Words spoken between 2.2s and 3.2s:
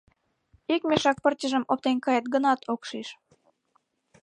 гынат, ок шиж.